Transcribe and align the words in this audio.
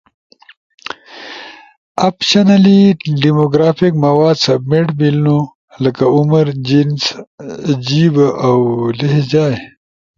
اپشنلی 2.09 2.79
ڈیموگرافک 3.21 3.93
مواد 4.05 4.35
سبمیٹ 4.45 4.87
بیلنو[لکہ 4.97 6.05
عمر، 6.15 6.45
جنس، 6.67 7.01
جیب، 7.85 8.15
اؤ 8.47 8.59
لہجہ]۔ 8.97 9.47